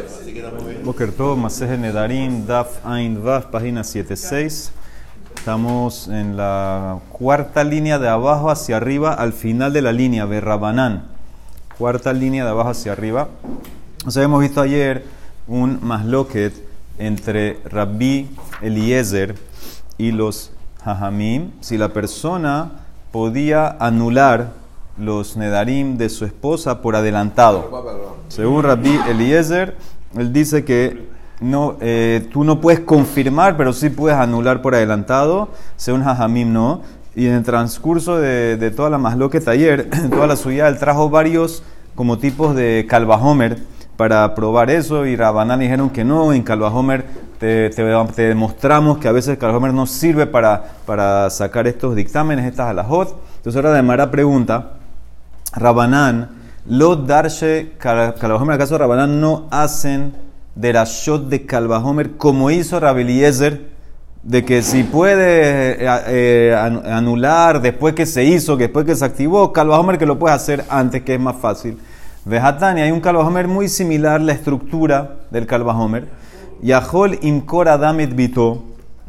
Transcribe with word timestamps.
Estamos. 0.00 0.84
Boker 0.84 1.12
Tov, 1.12 1.36
Maseje 1.36 1.76
Nedarim, 1.76 2.46
Daf 2.46 2.84
Ain 2.84 3.22
Vav, 3.22 3.50
página 3.50 3.84
76. 3.84 4.72
Estamos 5.36 6.08
en 6.08 6.36
la 6.36 7.00
cuarta 7.10 7.64
línea 7.64 7.98
de 7.98 8.08
abajo 8.08 8.50
hacia 8.50 8.78
arriba, 8.78 9.12
al 9.12 9.32
final 9.32 9.72
de 9.72 9.82
la 9.82 9.92
línea, 9.92 10.24
Berrabanán. 10.24 11.04
Cuarta 11.76 12.12
línea 12.12 12.44
de 12.44 12.50
abajo 12.50 12.70
hacia 12.70 12.92
arriba. 12.92 13.28
Nos 14.04 14.16
habíamos 14.16 14.40
visto 14.40 14.60
ayer 14.60 15.04
un 15.46 15.78
masloket 15.82 16.54
entre 16.98 17.58
Rabbi 17.64 18.28
Eliezer 18.62 19.34
y 19.98 20.12
los 20.12 20.52
Hajamim. 20.82 21.50
Si 21.60 21.76
la 21.76 21.90
persona 21.90 22.72
podía 23.12 23.76
anular 23.78 24.59
los 24.98 25.36
Nedarim 25.36 25.96
de 25.96 26.08
su 26.08 26.24
esposa 26.24 26.82
por 26.82 26.96
adelantado. 26.96 27.70
Según 28.28 28.62
Rabbi 28.62 28.98
Eliezer, 29.08 29.76
él 30.16 30.32
dice 30.32 30.64
que 30.64 31.08
no, 31.40 31.76
eh, 31.80 32.28
tú 32.32 32.44
no 32.44 32.60
puedes 32.60 32.80
confirmar, 32.80 33.56
pero 33.56 33.72
sí 33.72 33.88
puedes 33.88 34.18
anular 34.18 34.60
por 34.62 34.74
adelantado. 34.74 35.48
Según 35.76 36.04
Jajamim, 36.04 36.52
no. 36.52 36.82
Y 37.14 37.26
en 37.26 37.34
el 37.34 37.42
transcurso 37.42 38.18
de, 38.18 38.56
de 38.56 38.70
toda 38.70 38.90
la 38.90 38.98
masloque 38.98 39.40
taller, 39.40 39.88
toda 40.10 40.26
la 40.26 40.36
suya, 40.36 40.68
él 40.68 40.78
trajo 40.78 41.08
varios 41.10 41.62
como 41.94 42.18
tipos 42.18 42.54
de 42.54 42.86
calvajomer 42.88 43.58
para 43.96 44.34
probar 44.34 44.70
eso. 44.70 45.06
Y 45.06 45.16
Rabanán 45.16 45.60
dijeron 45.60 45.90
que 45.90 46.04
no, 46.04 46.32
en 46.32 46.42
calvajomer 46.42 47.04
te, 47.38 47.70
te, 47.70 47.82
demostramos 48.22 48.98
que 48.98 49.08
a 49.08 49.12
veces 49.12 49.38
calvajomer 49.38 49.72
no 49.72 49.86
sirve 49.86 50.26
para, 50.26 50.62
para 50.86 51.30
sacar 51.30 51.66
estos 51.66 51.96
dictámenes, 51.96 52.44
estas 52.44 52.68
alajot. 52.68 53.16
Entonces 53.36 53.56
ahora 53.56 53.72
de 53.72 53.82
Mara 53.82 54.10
pregunta, 54.10 54.74
Rabanán, 55.52 56.28
lo 56.66 56.94
darshe 56.94 57.72
calvajomer, 57.78 58.54
¿acaso 58.54 58.78
Rabanán 58.78 59.20
no 59.20 59.48
hacen 59.50 60.14
derashot 60.54 61.28
de 61.28 61.44
calvajomer 61.44 62.16
como 62.16 62.50
hizo 62.50 62.78
Rabeliezer? 62.78 63.70
De 64.22 64.44
que 64.44 64.62
si 64.62 64.84
puede 64.84 65.82
eh, 65.82 65.88
eh, 66.08 66.54
anular 66.54 67.62
después 67.62 67.94
que 67.94 68.04
se 68.04 68.22
hizo, 68.24 68.56
después 68.56 68.84
que 68.84 68.94
se 68.94 69.04
activó, 69.04 69.52
calvajomer 69.52 69.98
que 69.98 70.04
lo 70.06 70.18
puede 70.18 70.34
hacer 70.34 70.64
antes, 70.68 71.02
que 71.02 71.14
es 71.14 71.20
más 71.20 71.36
fácil. 71.36 71.78
Vejatani, 72.26 72.82
hay 72.82 72.90
un 72.90 73.00
calvajomer 73.00 73.48
muy 73.48 73.68
similar, 73.68 74.20
la 74.20 74.32
estructura 74.32 75.16
del 75.30 75.46
calvajomer. 75.46 76.06
Yahol 76.60 77.18
imkor 77.22 77.68
adamet 77.68 78.14
bito, 78.14 78.62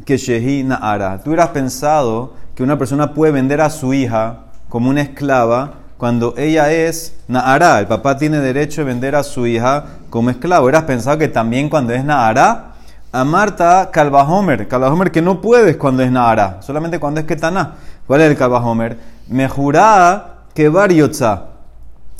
que 0.06 0.16
shehi 0.16 0.64
naara. 0.64 1.22
Tú 1.22 1.30
hubieras 1.30 1.50
pensado 1.50 2.32
que 2.54 2.62
una 2.62 2.78
persona 2.78 3.12
puede 3.12 3.32
vender 3.32 3.60
a 3.60 3.68
su 3.68 3.92
hija 3.92 4.46
como 4.70 4.88
una 4.88 5.02
esclava 5.02 5.81
cuando 6.02 6.34
ella 6.36 6.72
es 6.72 7.14
Naara. 7.28 7.78
El 7.78 7.86
papá 7.86 8.16
tiene 8.16 8.40
derecho 8.40 8.80
de 8.80 8.86
vender 8.86 9.14
a 9.14 9.22
su 9.22 9.46
hija 9.46 9.84
como 10.10 10.30
esclavo. 10.30 10.64
Hubieras 10.64 10.82
pensado 10.82 11.16
que 11.16 11.28
también 11.28 11.68
cuando 11.68 11.92
es 11.92 12.04
Naara, 12.04 12.72
a 13.12 13.22
Marta 13.22 13.88
Calvajomer. 13.92 14.66
Calvajomer 14.66 15.12
que 15.12 15.22
no 15.22 15.40
puedes 15.40 15.76
cuando 15.76 16.02
es 16.02 16.10
Naara, 16.10 16.60
solamente 16.60 16.98
cuando 16.98 17.20
es 17.20 17.26
Ketaná. 17.26 17.74
¿Cuál 18.04 18.22
es 18.22 18.30
el 18.32 18.36
Calvajomer? 18.36 18.98
Mejurá 19.28 20.38
que 20.52 20.68
variotza. 20.68 21.44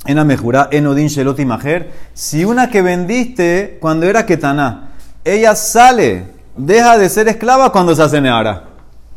En 0.07 0.15
la 0.15 0.23
mejurá, 0.23 0.69
enodin 0.71 1.09
sheloti 1.09 1.45
majer. 1.45 1.91
Si 2.15 2.45
una 2.45 2.71
que 2.71 2.83
vendiste 2.83 3.79
cuando 3.81 4.07
era 4.07 4.25
Ketaná, 4.25 4.91
ella 5.25 5.57
sale, 5.57 6.27
deja 6.57 6.99
de 6.99 7.09
ser 7.09 7.27
esclava 7.27 7.73
cuando 7.73 7.97
se 7.97 8.03
hace 8.05 8.21
Naara. 8.21 8.63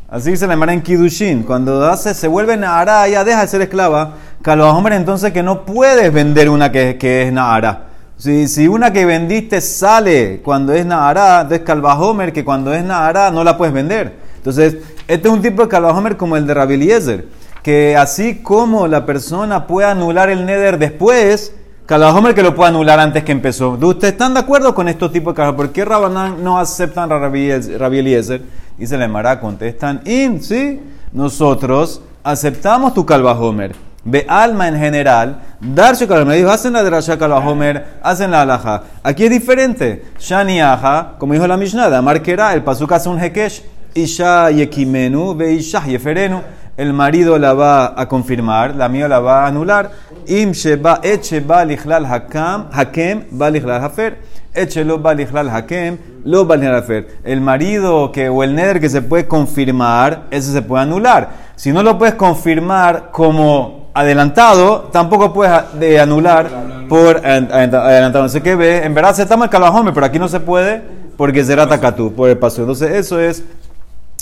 Así 0.08 0.36
se 0.36 0.46
le 0.46 0.52
llama 0.52 0.72
en 0.72 0.82
Kidushin. 0.82 1.42
Cuando 1.42 1.84
hace, 1.84 2.14
se 2.14 2.28
vuelve 2.28 2.56
Naara, 2.56 3.08
ella 3.08 3.24
deja 3.24 3.40
de 3.40 3.48
ser 3.48 3.62
esclava. 3.62 4.14
Calvajomer 4.40 4.92
entonces 4.92 5.32
que 5.32 5.42
no 5.42 5.64
puedes 5.64 6.12
vender 6.12 6.48
una 6.48 6.70
que, 6.70 6.96
que 6.96 7.24
es 7.24 7.32
Naara. 7.32 7.88
Si, 8.16 8.46
si, 8.46 8.68
una 8.68 8.92
que 8.92 9.04
vendiste 9.04 9.60
sale 9.60 10.40
cuando 10.44 10.72
es 10.72 10.86
Naara, 10.86 11.40
entonces 11.40 11.66
Calvajomer 11.66 12.32
que 12.32 12.44
cuando 12.44 12.72
es 12.72 12.84
Naara 12.84 13.32
no 13.32 13.42
la 13.42 13.58
puedes 13.58 13.74
vender. 13.74 14.14
Entonces, 14.36 14.76
este 15.08 15.26
es 15.26 15.34
un 15.34 15.42
tipo 15.42 15.62
de 15.62 15.68
Calvajomer 15.68 16.16
como 16.16 16.36
el 16.36 16.46
de 16.46 16.54
Rabiliezer. 16.54 17.26
Que 17.64 17.96
así 17.96 18.42
como 18.42 18.86
la 18.86 19.04
persona 19.06 19.66
puede 19.66 19.88
anular 19.88 20.30
el 20.30 20.46
Neder 20.46 20.78
después, 20.78 21.52
Calvajomer 21.84 22.32
que 22.32 22.44
lo 22.44 22.54
puede 22.54 22.68
anular 22.68 23.00
antes 23.00 23.24
que 23.24 23.32
empezó. 23.32 23.70
¿Ustedes 23.70 24.12
están 24.12 24.34
de 24.34 24.40
acuerdo 24.40 24.72
con 24.72 24.88
estos 24.88 25.10
tipos 25.10 25.34
de 25.34 25.38
Calvajomer? 25.38 25.66
¿Por 25.66 25.74
qué 25.74 25.84
Rabanán 25.84 26.44
no 26.44 26.60
aceptan 26.60 27.10
a 27.10 27.18
Rabiliezer? 27.18 28.42
Dice 28.78 28.98
la 28.98 29.08
Mara, 29.08 29.40
contestan, 29.40 30.02
in, 30.04 30.42
sí, 30.42 30.80
nosotros 31.12 32.02
aceptamos 32.22 32.92
tu 32.92 33.06
Calvajomer. 33.06 33.74
Ve 34.08 34.24
alma 34.28 34.68
en 34.68 34.78
general, 34.78 35.40
darse 35.60 36.06
calvajomer, 36.06 36.36
dijo, 36.36 36.50
hacen 36.50 36.74
la 36.74 36.84
drasha 36.84 37.18
calvajomer, 37.18 37.98
hacen 38.02 38.30
la 38.30 38.42
alaja. 38.42 38.84
Aquí 39.02 39.24
es 39.24 39.30
diferente. 39.30 40.04
Shani 40.20 40.60
aja, 40.60 41.14
como 41.18 41.32
dijo 41.32 41.44
la 41.44 41.56
Mishnah, 41.56 42.00
Marquera, 42.02 42.54
el 42.54 42.62
pasuk 42.62 42.92
hace 42.92 43.08
un 43.08 43.18
hekesh, 43.18 43.64
isha 43.94 44.50
yekimenu, 44.52 45.34
ve 45.34 45.54
isha 45.54 45.84
yeferenu. 45.84 46.40
El 46.76 46.92
marido 46.92 47.36
la 47.36 47.54
va 47.54 48.00
a 48.00 48.06
confirmar, 48.06 48.76
la 48.76 48.88
mía 48.88 49.08
la 49.08 49.18
va 49.18 49.44
a 49.44 49.48
anular. 49.48 49.90
Im 50.26 50.52
sheba 50.52 51.00
eche 51.02 51.40
ba 51.40 51.64
lichlal 51.64 52.06
hakam, 52.06 52.68
hakem 52.70 53.24
ba 53.32 53.50
lichlal 53.50 53.80
hafer. 53.80 54.18
Eche 54.56 54.84
lo 54.84 54.98
ba 54.98 55.12
lichlal 55.12 55.50
hakem, 55.50 55.98
lo 56.24 56.46
ba 56.46 56.56
lichlal 56.56 56.76
hafer. 56.76 57.06
El 57.24 57.40
marido 57.42 58.10
que, 58.10 58.28
o 58.28 58.42
el 58.42 58.54
neder 58.54 58.80
que 58.80 58.88
se 58.88 59.02
puede 59.02 59.28
confirmar, 59.28 60.22
ese 60.30 60.50
se 60.52 60.62
puede 60.62 60.82
anular. 60.82 61.28
Si 61.56 61.72
no 61.72 61.82
lo 61.82 61.98
puedes 61.98 62.14
confirmar 62.14 63.10
como 63.12 63.90
adelantado, 63.92 64.88
tampoco 64.92 65.32
puedes 65.32 65.52
de 65.78 66.00
anular 66.00 66.48
por 66.88 67.18
adelantado. 67.18 68.22
No 68.22 68.28
sé 68.28 68.42
qué 68.42 68.56
ve, 68.56 68.84
en 68.84 68.94
verdad 68.94 69.14
se 69.14 69.22
está 69.22 69.34
el 69.34 69.50
calvajome, 69.50 69.92
pero 69.92 70.06
aquí 70.06 70.18
no 70.18 70.28
se 70.28 70.40
puede 70.40 70.82
porque 71.16 71.44
será 71.44 71.66
takatú 71.68 72.12
por 72.12 72.28
el 72.28 72.38
paso. 72.38 72.62
Entonces, 72.62 72.92
eso 72.92 73.20
es 73.20 73.44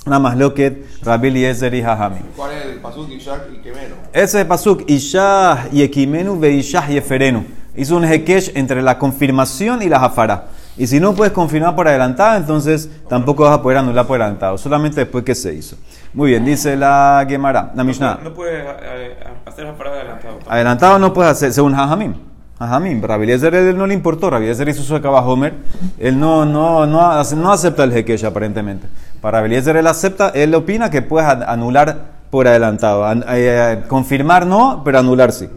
nada 0.06 0.18
más 0.18 0.36
lo 0.36 0.54
que 0.54 0.84
Rabbi 1.02 1.28
Eliezer 1.28 1.74
y 1.74 1.82
Jajami. 1.82 2.20
¿Cuál 2.36 2.52
es 2.52 2.66
el 2.66 2.78
pasuk 2.80 3.10
Ishak 3.10 3.40
y 3.52 3.58
Kemeno? 3.58 3.94
Ese 4.12 4.24
es 4.24 4.34
el 4.34 4.46
pasuk 4.46 4.82
Ishah 4.88 5.68
y 5.72 5.82
Ekimenu 5.82 6.38
ve 6.38 6.52
Ishah 6.52 6.90
y 6.90 6.96
Eferenu. 6.96 7.44
Hizo 7.76 7.96
un 7.96 8.04
hekesh 8.04 8.52
entre 8.54 8.82
la 8.82 8.98
confirmación 8.98 9.82
y 9.82 9.88
la 9.88 10.00
jafara. 10.00 10.44
Y 10.76 10.86
si 10.86 10.98
no 10.98 11.14
puedes 11.14 11.32
confirmar 11.32 11.76
por 11.76 11.86
adelantado, 11.86 12.36
entonces 12.36 12.90
tampoco 13.08 13.44
vas 13.44 13.58
a 13.58 13.62
poder 13.62 13.78
anular 13.78 14.06
por 14.06 14.20
adelantado, 14.20 14.58
solamente 14.58 15.00
después 15.00 15.24
que 15.24 15.34
se 15.34 15.54
hizo. 15.54 15.76
Muy 16.12 16.30
bien, 16.30 16.44
dice 16.44 16.76
la 16.76 17.24
Gemara, 17.28 17.72
la 17.74 17.84
Mishnah. 17.84 18.18
No 18.22 18.34
puedes 18.34 18.64
eh, 18.82 19.16
hacer 19.46 19.64
la 19.64 19.76
parada 19.76 20.00
adelantado. 20.00 20.38
Adelantado 20.48 20.98
no 20.98 21.12
puedes 21.12 21.30
hacer, 21.30 21.52
según 21.52 21.74
Jajamim. 21.74 22.14
Jajamim, 22.58 23.02
Rabeliezer 23.02 23.54
él 23.54 23.76
no 23.76 23.86
le 23.86 23.94
importó, 23.94 24.30
Rabeliezer 24.30 24.68
hizo 24.68 24.82
su 24.82 24.94
Homer, 24.94 25.54
él 25.98 26.18
no, 26.18 26.44
no, 26.44 26.86
no, 26.86 27.22
no 27.22 27.52
acepta 27.52 27.82
el 27.84 27.92
Hekesh 27.92 28.24
aparentemente. 28.24 28.86
Para 29.20 29.38
Rabeliezer 29.38 29.76
él 29.76 29.86
acepta, 29.86 30.28
él 30.28 30.54
opina 30.54 30.88
que 30.88 31.02
puedes 31.02 31.28
anular 31.28 32.14
por 32.30 32.46
adelantado. 32.46 33.04
An, 33.04 33.24
eh, 33.28 33.82
confirmar 33.88 34.46
no, 34.46 34.82
pero 34.84 35.00
anular 35.00 35.32
sí. 35.32 35.48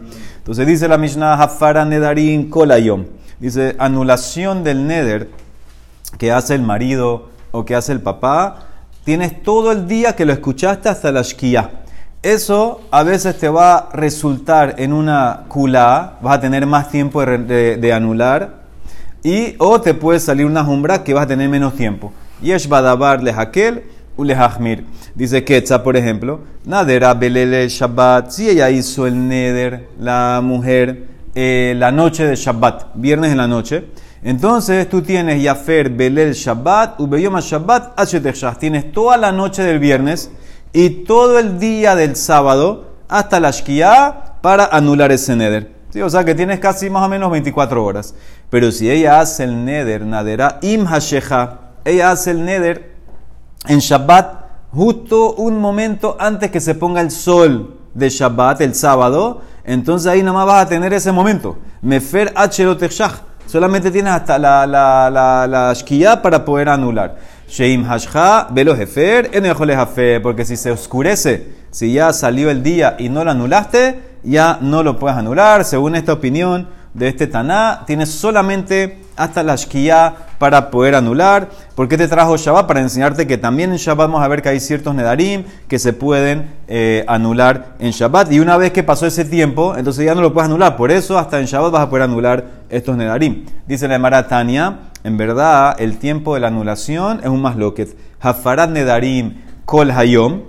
Entonces 0.48 0.66
dice 0.66 0.88
la 0.88 0.96
Mishnah, 0.96 1.34
Hafara 1.34 1.84
Nedarim 1.84 2.48
Kolayom. 2.48 3.04
Dice, 3.38 3.76
anulación 3.78 4.64
del 4.64 4.86
Neder 4.86 5.28
que 6.16 6.32
hace 6.32 6.54
el 6.54 6.62
marido 6.62 7.28
o 7.50 7.66
que 7.66 7.74
hace 7.74 7.92
el 7.92 8.00
papá, 8.00 8.60
tienes 9.04 9.42
todo 9.42 9.72
el 9.72 9.86
día 9.86 10.16
que 10.16 10.24
lo 10.24 10.32
escuchaste 10.32 10.88
hasta 10.88 11.12
la 11.12 11.20
Shkia. 11.20 11.82
Eso 12.22 12.80
a 12.90 13.02
veces 13.02 13.38
te 13.38 13.50
va 13.50 13.76
a 13.76 13.90
resultar 13.92 14.76
en 14.78 14.94
una 14.94 15.44
kula, 15.48 16.16
vas 16.22 16.38
a 16.38 16.40
tener 16.40 16.64
más 16.64 16.90
tiempo 16.90 17.22
de, 17.26 17.92
anular, 17.92 18.62
y 19.22 19.54
o 19.58 19.82
te 19.82 19.92
puede 19.92 20.18
salir 20.18 20.46
una 20.46 20.64
jumbra 20.64 21.04
que 21.04 21.12
vas 21.12 21.24
a 21.24 21.28
tener 21.28 21.50
menos 21.50 21.74
tiempo. 21.74 22.10
Yesh 22.40 22.68
badabar 22.68 23.22
lehakel 23.22 23.84
u 24.18 24.24
lehachmir. 24.24 24.84
Dice 25.14 25.44
Ketza, 25.44 25.82
por 25.82 25.96
ejemplo, 25.96 26.40
Nadera 26.66 27.14
belele 27.14 27.68
Shabbat. 27.68 28.30
Si 28.30 28.50
ella 28.50 28.68
hizo 28.68 29.06
el 29.06 29.28
neder, 29.28 29.88
la 29.98 30.40
mujer, 30.42 31.06
eh, 31.34 31.74
la 31.78 31.90
noche 31.90 32.26
de 32.26 32.36
Shabbat, 32.36 32.88
viernes 32.94 33.30
en 33.30 33.38
la 33.38 33.48
noche, 33.48 33.84
entonces 34.22 34.88
tú 34.88 35.00
tienes 35.02 35.40
Yafer 35.40 35.88
belel 35.88 36.34
Shabbat, 36.34 37.00
ubeyoma 37.00 37.40
Shabbat, 37.40 37.98
Ashetechah. 37.98 38.56
Tienes 38.56 38.92
toda 38.92 39.16
la 39.16 39.30
noche 39.30 39.62
del 39.62 39.78
viernes 39.78 40.30
y 40.72 40.90
todo 41.04 41.38
el 41.38 41.60
día 41.60 41.94
del 41.94 42.16
sábado 42.16 42.96
hasta 43.08 43.38
la 43.38 43.52
Shkia 43.52 44.40
para 44.42 44.66
anular 44.66 45.12
ese 45.12 45.36
neder. 45.36 45.72
¿Sí? 45.90 46.02
O 46.02 46.10
sea 46.10 46.24
que 46.24 46.34
tienes 46.34 46.58
casi 46.58 46.90
más 46.90 47.04
o 47.04 47.08
menos 47.08 47.30
24 47.30 47.82
horas. 47.84 48.14
Pero 48.50 48.72
si 48.72 48.90
ella 48.90 49.20
hace 49.20 49.44
el 49.44 49.64
neder, 49.64 50.04
nadera 50.04 50.58
im 50.62 50.86
hasheja, 50.86 51.60
ella 51.84 52.10
hace 52.10 52.32
el 52.32 52.44
neder 52.44 52.97
en 53.66 53.78
Shabbat 53.78 54.44
justo 54.72 55.34
un 55.34 55.60
momento 55.60 56.16
antes 56.18 56.50
que 56.50 56.60
se 56.60 56.74
ponga 56.74 57.00
el 57.00 57.10
sol 57.10 57.76
de 57.94 58.08
Shabbat, 58.08 58.60
el 58.60 58.74
sábado, 58.74 59.42
entonces 59.64 60.06
ahí 60.06 60.20
nada 60.22 60.32
más 60.32 60.46
vas 60.46 60.66
a 60.66 60.68
tener 60.68 60.92
ese 60.92 61.12
momento. 61.12 61.58
Mefer 61.82 62.32
Solamente 63.46 63.90
tienes 63.90 64.12
hasta 64.12 64.38
la, 64.38 64.66
la, 64.66 65.10
la, 65.10 65.46
la 65.46 65.72
shkia 65.72 66.20
para 66.20 66.44
poder 66.44 66.68
anular. 66.68 67.16
Sheim 67.48 67.84
hashcha, 67.84 68.46
velo 68.50 68.76
jefer, 68.76 69.30
en 69.32 70.22
porque 70.22 70.44
si 70.44 70.54
se 70.56 70.70
oscurece, 70.70 71.54
si 71.70 71.94
ya 71.94 72.12
salió 72.12 72.50
el 72.50 72.62
día 72.62 72.96
y 72.98 73.08
no 73.08 73.24
lo 73.24 73.30
anulaste, 73.30 74.18
ya 74.22 74.58
no 74.60 74.82
lo 74.82 74.98
puedes 74.98 75.16
anular. 75.16 75.64
Según 75.64 75.96
esta 75.96 76.12
opinión 76.12 76.68
de 76.92 77.08
este 77.08 77.26
Taná, 77.26 77.84
tienes 77.86 78.10
solamente 78.10 79.00
hasta 79.18 79.42
la 79.42 79.56
Shkia 79.56 80.14
para 80.38 80.70
poder 80.70 80.94
anular. 80.94 81.48
¿Por 81.74 81.88
qué 81.88 81.98
te 81.98 82.08
trajo 82.08 82.36
Shabbat? 82.36 82.66
Para 82.66 82.80
enseñarte 82.80 83.26
que 83.26 83.36
también 83.36 83.72
en 83.72 83.76
Shabbat 83.76 84.08
vamos 84.08 84.22
a 84.22 84.28
ver 84.28 84.40
que 84.40 84.48
hay 84.48 84.60
ciertos 84.60 84.94
Nedarim 84.94 85.44
que 85.66 85.78
se 85.78 85.92
pueden 85.92 86.54
eh, 86.68 87.04
anular 87.08 87.74
en 87.80 87.90
Shabbat. 87.90 88.32
Y 88.32 88.40
una 88.40 88.56
vez 88.56 88.72
que 88.72 88.82
pasó 88.82 89.06
ese 89.06 89.24
tiempo, 89.24 89.76
entonces 89.76 90.04
ya 90.04 90.14
no 90.14 90.22
lo 90.22 90.32
puedes 90.32 90.48
anular. 90.48 90.76
Por 90.76 90.90
eso 90.90 91.18
hasta 91.18 91.40
en 91.40 91.46
Shabbat 91.46 91.72
vas 91.72 91.82
a 91.82 91.90
poder 91.90 92.04
anular 92.04 92.44
estos 92.70 92.96
Nedarim. 92.96 93.44
Dice 93.66 93.88
la 93.88 93.98
Maratania, 93.98 94.78
en 95.04 95.16
verdad 95.16 95.76
el 95.78 95.98
tiempo 95.98 96.34
de 96.34 96.40
la 96.40 96.48
anulación 96.48 97.20
es 97.22 97.28
un 97.28 97.42
más 97.42 97.56
loquet. 97.56 97.96
Hafarat 98.20 98.70
Nedarim 98.70 99.42
Kol 99.64 99.90
Hayom 99.90 100.42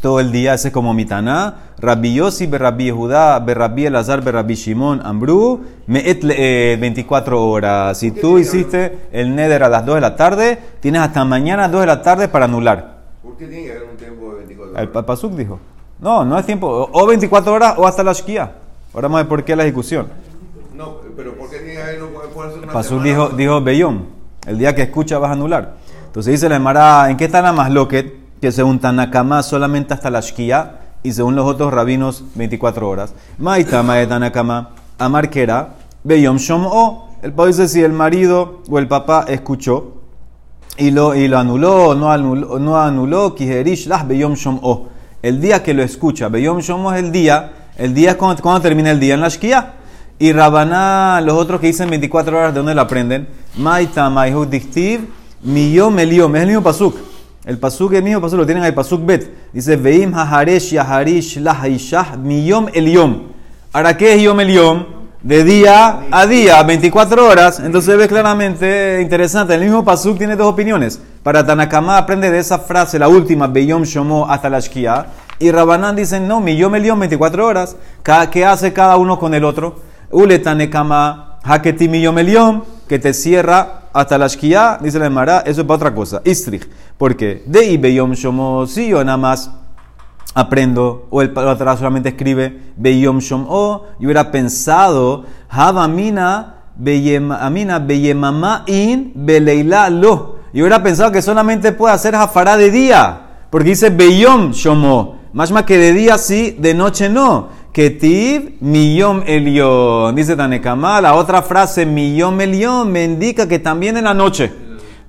todo 0.00 0.20
el 0.20 0.32
día, 0.32 0.54
ese 0.54 0.68
es 0.68 0.74
como 0.74 0.94
mitana. 0.94 1.54
Rabbi 1.78 2.14
Yossi, 2.14 2.46
Berrabbi 2.46 2.90
Judá, 2.90 3.38
Berrabbi 3.40 3.86
Elazar, 3.86 4.22
Berrabbi 4.22 4.54
Shimon, 4.54 5.00
Ambru, 5.04 5.60
Me'et 5.86 6.24
eh, 6.30 6.76
24 6.80 7.42
horas. 7.46 7.98
Si 7.98 8.10
tú 8.10 8.38
hiciste 8.38 8.98
el 9.12 9.34
neder 9.34 9.62
a 9.62 9.68
las 9.68 9.84
2 9.84 9.96
de 9.96 10.00
la 10.00 10.16
tarde, 10.16 10.58
tienes 10.80 11.02
hasta 11.02 11.24
mañana 11.24 11.64
a 11.64 11.68
2 11.68 11.80
de 11.82 11.86
la 11.86 12.02
tarde 12.02 12.28
para 12.28 12.46
anular. 12.46 12.98
¿Por 13.22 13.36
qué 13.36 13.46
tiene 13.46 13.64
que 13.66 13.70
haber 13.72 13.84
un 13.90 13.96
tiempo 13.96 14.30
de 14.32 14.36
24 14.38 14.70
El 14.72 14.76
horas? 14.78 14.92
Pa- 14.92 15.06
Pasuk 15.06 15.32
dijo. 15.34 15.58
No, 16.00 16.24
no 16.24 16.38
es 16.38 16.46
tiempo. 16.46 16.66
O 16.66 17.02
o 17.02 17.06
24 17.06 17.52
horas 17.52 17.74
o 17.76 17.86
hasta 17.86 18.02
la 18.02 18.12
Shkia. 18.14 18.52
Ahora 18.94 19.08
vamos 19.08 19.18
a 19.18 19.22
ver 19.22 19.28
por 19.28 19.44
qué 19.44 19.54
la 19.54 19.64
discusión. 19.64 20.08
No, 20.74 20.96
pero 21.16 21.34
¿por 21.34 21.50
qué 21.50 21.58
tiene 21.58 21.74
que 21.74 21.82
haber 21.82 21.98
no 22.00 22.06
puede, 22.06 22.28
puede 22.28 22.50
ser 22.52 22.62
una 22.62 22.72
Pasuk 22.72 23.02
semana? 23.02 23.08
dijo, 23.08 23.28
dijo 23.36 23.60
Beyom. 23.60 24.02
El 24.46 24.58
día 24.58 24.74
que 24.74 24.82
escucha 24.82 25.18
vas 25.18 25.28
a 25.30 25.32
anular. 25.34 25.74
Entonces 26.06 26.32
dice 26.32 26.48
la 26.48 26.56
Emara, 26.56 27.10
¿en 27.10 27.16
qué 27.18 27.26
está 27.26 27.42
la 27.42 27.52
más 27.52 27.70
loquet? 27.70 28.19
Que 28.40 28.52
según 28.52 28.78
Tanakama 28.78 29.42
solamente 29.42 29.94
hasta 29.94 30.10
la 30.10 30.20
Shkia 30.20 30.80
y 31.02 31.12
según 31.12 31.36
los 31.36 31.46
otros 31.46 31.72
rabinos 31.72 32.24
24 32.34 32.88
horas. 32.88 33.14
Maitama 33.38 33.96
de 33.96 34.06
Tanakama, 34.06 34.70
Amar 34.98 35.30
Kera, 35.30 35.74
Beyom 36.04 36.36
Shom 36.36 36.66
O. 36.66 37.08
El 37.22 37.32
padre 37.32 37.52
dice 37.52 37.68
si 37.68 37.82
el 37.82 37.92
marido 37.92 38.62
o 38.68 38.78
el 38.78 38.88
papá 38.88 39.26
escuchó 39.28 40.02
y 40.78 40.90
lo, 40.90 41.14
y 41.14 41.28
lo 41.28 41.38
anuló, 41.38 41.94
no 41.94 42.10
anuló, 42.10 42.58
no 42.58 42.80
anuló, 42.80 43.34
Kijerish 43.34 43.86
las 43.86 44.06
Beyom 44.06 44.34
Shom 44.34 44.60
O. 44.62 44.88
El 45.22 45.40
día 45.40 45.62
que 45.62 45.74
lo 45.74 45.82
escucha, 45.82 46.28
Beyom 46.28 46.60
Shom 46.60 46.86
O 46.86 46.92
es 46.92 47.02
el 47.02 47.12
día, 47.12 47.52
el 47.76 47.92
día 47.94 48.12
es 48.12 48.16
cuando, 48.16 48.42
cuando 48.42 48.62
termina 48.62 48.90
el 48.90 49.00
día 49.00 49.14
en 49.14 49.20
la 49.20 49.28
Shkia. 49.28 49.74
Y 50.18 50.32
Rabaná, 50.32 51.20
los 51.22 51.34
otros 51.34 51.60
que 51.60 51.68
dicen 51.68 51.88
24 51.88 52.36
horas, 52.36 52.52
¿de 52.52 52.60
dónde 52.60 52.74
lo 52.74 52.82
aprenden? 52.82 53.26
Maita, 53.56 54.10
Maihud, 54.10 54.48
Dictiv, 54.48 55.08
Miyom, 55.42 55.98
Eliom. 55.98 56.36
Es 56.36 56.42
el 56.42 56.48
mismo 56.48 56.62
pasuk. 56.62 57.09
El 57.44 57.58
pasuk 57.58 57.94
el 57.94 58.02
mismo 58.02 58.20
pasuk, 58.20 58.38
lo 58.38 58.44
tienen 58.46 58.64
ahí, 58.64 58.72
pasuk 58.72 59.04
bet. 59.04 59.30
Dice, 59.52 59.76
Veim, 59.76 60.12
Haharesh, 60.12 60.72
Yaharish, 60.72 61.38
Lahaishah, 61.38 62.16
Miyom, 62.18 62.68
Eliom. 62.74 63.28
Ahora, 63.72 63.96
¿qué 63.96 64.14
es 64.14 64.22
Yom, 64.22 64.40
Eliom? 64.40 64.84
De 65.22 65.44
día 65.44 66.02
a 66.10 66.26
día, 66.26 66.62
24 66.62 67.26
horas. 67.26 67.60
Entonces 67.60 67.96
ves 67.96 68.08
claramente, 68.08 68.96
eh, 68.96 69.00
interesante, 69.02 69.54
el 69.54 69.62
mismo 69.62 69.84
pasuk 69.84 70.18
tiene 70.18 70.36
dos 70.36 70.48
opiniones. 70.48 71.00
Para 71.22 71.46
Tanakama 71.46 71.96
aprende 71.96 72.30
de 72.30 72.38
esa 72.38 72.58
frase, 72.58 72.98
la 72.98 73.08
última, 73.08 73.46
Beyom 73.46 73.84
Shomo 73.84 74.26
hasta 74.28 74.50
la 74.50 74.60
Shkia. 74.60 75.06
Y 75.38 75.50
Rabanán 75.50 75.96
dicen, 75.96 76.28
no, 76.28 76.40
mi 76.40 76.56
Yom 76.56 76.74
Eliom 76.74 76.98
24 77.00 77.46
horas. 77.46 77.76
¿Qué 78.30 78.44
hace 78.44 78.72
cada 78.74 78.98
uno 78.98 79.18
con 79.18 79.32
el 79.32 79.44
otro? 79.44 79.80
Ule 80.10 80.38
Tanekama, 80.40 81.38
Haketi 81.42 81.88
mi 81.88 82.02
Yom 82.02 82.16
que 82.88 82.98
te 82.98 83.14
cierra 83.14 83.79
hasta 83.92 84.18
la 84.18 84.26
Shkia, 84.28 84.78
dice 84.80 84.98
la 84.98 85.06
Emara, 85.06 85.40
eso 85.40 85.60
es 85.60 85.66
para 85.66 85.76
otra 85.76 85.94
cosa. 85.94 86.22
Istrich, 86.24 86.68
porque 86.98 87.42
de 87.46 87.64
y 87.64 87.76
Beyom 87.76 88.12
Shomo, 88.12 88.66
sí 88.66 88.88
yo 88.88 89.04
nada 89.04 89.16
más 89.16 89.50
aprendo, 90.34 91.06
o 91.10 91.22
el 91.22 91.36
atrás 91.36 91.78
solamente 91.78 92.10
escribe 92.10 92.72
Beyom 92.76 93.18
Shom 93.18 93.46
O, 93.48 93.86
yo 93.98 94.06
hubiera 94.06 94.30
pensado, 94.30 95.24
Havamina 95.48 96.56
Amina 97.40 97.78
Beyemama 97.78 98.64
in 98.66 99.12
Beleila 99.14 99.90
Lo. 99.90 100.40
Yo 100.52 100.64
hubiera 100.64 100.82
pensado 100.82 101.12
que 101.12 101.22
solamente 101.22 101.72
puede 101.72 101.94
hacer 101.94 102.14
Jafara 102.14 102.56
de 102.56 102.70
día, 102.70 103.20
porque 103.50 103.70
dice 103.70 103.90
Beyom 103.90 104.52
Shom 104.52 104.84
O. 104.84 105.20
Más 105.32 105.52
más 105.52 105.62
que 105.62 105.78
de 105.78 105.92
día 105.92 106.18
sí, 106.18 106.56
de 106.58 106.74
noche 106.74 107.08
no. 107.08 107.48
Ketiv 107.72 108.56
Miyom 108.60 109.22
Elion. 109.26 110.14
Dice 110.14 110.36
Tanekama, 110.36 111.00
la 111.00 111.14
otra 111.14 111.42
frase 111.42 111.86
Miyom 111.86 112.40
Elion 112.40 112.90
me 112.90 113.04
indica 113.04 113.46
que 113.48 113.58
también 113.58 113.96
en 113.96 114.04
la 114.04 114.14
noche. 114.14 114.52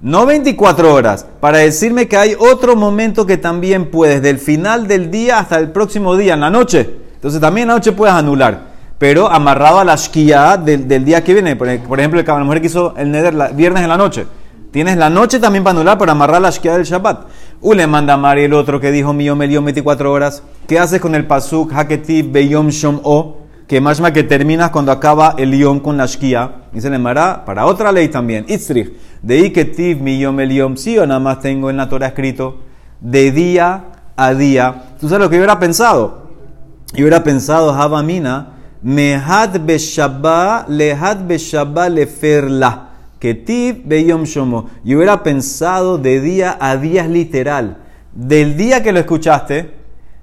No 0.02 0.26
24 0.26 0.94
horas, 0.94 1.28
para 1.40 1.60
decirme 1.60 2.08
que 2.08 2.18
hay 2.18 2.36
otro 2.38 2.76
momento 2.76 3.26
que 3.26 3.38
también 3.38 3.92
puedes, 3.92 4.22
del 4.22 4.40
final 4.40 4.88
del 4.88 5.12
día 5.12 5.38
hasta 5.40 5.60
el 5.60 5.70
próximo 5.72 6.16
día, 6.18 6.34
en 6.34 6.40
la 6.40 6.50
noche. 6.50 6.90
Entonces 7.16 7.40
también 7.40 7.64
en 7.64 7.68
la 7.70 7.74
noche 7.76 7.92
puedes 7.92 8.14
anular, 8.16 8.62
pero 8.98 9.30
amarrado 9.30 9.80
a 9.80 9.84
la 9.84 9.96
shkia 9.96 10.58
del, 10.58 10.88
del 10.88 11.06
día 11.06 11.24
que 11.24 11.34
viene. 11.34 11.56
Por, 11.56 11.68
por 11.82 12.00
ejemplo, 12.00 12.22
la 12.24 12.38
mujer 12.44 12.62
que 12.62 12.68
hizo 12.68 12.96
el 12.98 13.12
neder 13.12 13.36
la- 13.36 13.50
viernes 13.50 13.84
en 13.84 13.90
la 13.90 13.98
noche. 13.98 14.26
Tienes 14.72 14.98
la 14.98 15.10
noche 15.10 15.40
también 15.40 15.64
para 15.64 15.78
anular, 15.78 15.98
para 15.98 16.14
amarrar 16.14 16.42
la 16.42 16.50
shkia 16.50 16.74
del 16.74 16.86
Shabbat. 16.86 17.28
Ule 17.62 17.88
manda 17.88 18.16
Mari 18.18 18.44
el 18.44 18.54
otro 18.54 18.80
que 18.80 18.92
dijo 18.92 19.14
Miyom 19.14 19.42
Eliom 19.42 19.66
24 19.66 20.12
horas. 20.12 20.44
¿Qué 20.68 20.80
haces 20.80 21.02
con 21.02 21.14
el 21.14 21.28
pasuk 21.28 21.74
Haketiv 21.74 22.32
Beyom 22.32 22.70
Shom 22.70 23.02
O? 23.04 23.42
que 23.72 23.80
más 23.80 24.02
que 24.12 24.24
terminas 24.24 24.70
cuando 24.70 24.92
acaba 24.92 25.36
el 25.38 25.58
yom 25.58 25.80
con 25.80 25.96
la 25.96 26.06
shkia, 26.06 26.52
dice 26.74 26.90
el 26.90 26.96
Emara, 26.96 27.46
para 27.46 27.66
otra 27.66 27.90
ley 27.94 28.10
también, 28.10 28.44
Itzrich, 28.50 28.92
de 29.22 29.40
iketiv 29.40 30.02
mi 30.02 30.20
yom 30.20 30.38
el 30.42 30.52
yom, 30.52 30.76
sí 30.76 31.00
o 31.00 31.08
nada 31.08 31.22
más 31.22 31.40
tengo 31.40 31.70
en 31.70 31.78
la 31.78 31.88
Torah 31.88 32.08
escrito, 32.08 32.58
de 33.00 33.32
día 33.32 33.86
a 34.18 34.34
día. 34.34 34.96
¿Tú 35.00 35.08
sabes 35.08 35.24
lo 35.24 35.30
que 35.30 35.38
yo 35.38 35.40
hubiera 35.40 35.58
pensado? 35.58 36.32
Yo 36.92 37.06
hubiera 37.06 37.24
pensado, 37.24 37.72
Havamina, 37.72 38.56
mehad 38.82 39.62
beshabba, 39.62 40.66
lehad 40.68 41.20
beshabba 41.26 41.88
leferla, 41.88 42.90
ketiv 43.22 43.84
beyom 43.86 44.24
shomo. 44.24 44.70
Yo 44.84 44.98
hubiera 44.98 45.22
pensado 45.22 46.00
de 46.00 46.20
día 46.20 46.58
a 46.60 46.76
día 46.76 47.08
literal, 47.08 47.78
del 48.14 48.58
día 48.58 48.82
que 48.82 48.92
lo 48.92 49.00
escuchaste 49.00 49.76